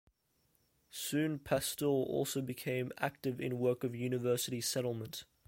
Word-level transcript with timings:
Soon 0.89 1.37
Pastor 1.37 1.85
also 1.85 2.41
became 2.41 2.91
active 2.97 3.39
in 3.39 3.59
work 3.59 3.83
of 3.83 3.93
University 3.95 4.59
Settlement. 4.59 5.25